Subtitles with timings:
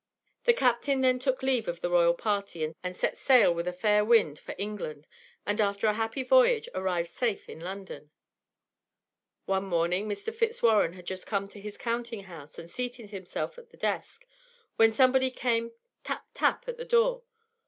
[0.45, 4.03] The captain then took leave of the royal party, and set sail with a fair
[4.03, 5.07] wind for England,
[5.45, 8.09] and after a happy voyage arrived safe in London.
[9.45, 10.33] One morning Mr.
[10.33, 14.25] Fitzwarren had just come to his counting house and seated himself at the desk,
[14.75, 15.71] when somebody came
[16.03, 17.21] tap, tap, at the door.